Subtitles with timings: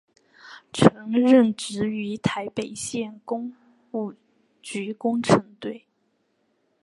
[0.73, 3.53] 曾任职于台北县工
[3.91, 4.15] 务
[4.63, 5.85] 局工程队。